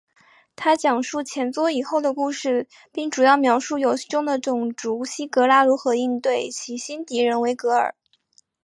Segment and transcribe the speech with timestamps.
[0.55, 7.93] 它讲述前作以后的故事并主要描述游戏中的种族希格拉如何应对其新敌人维格尔。